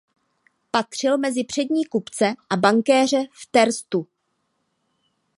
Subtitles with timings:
[0.71, 4.07] Patřil mezi přední kupce a bankéře v Terstu.